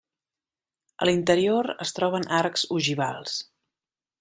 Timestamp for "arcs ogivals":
2.41-3.39